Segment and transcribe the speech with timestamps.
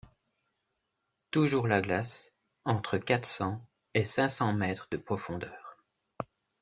[1.29, 2.33] Toujours la glace
[2.65, 3.63] entre quatre cents
[3.93, 5.77] et cinq cents mètres de profondeur.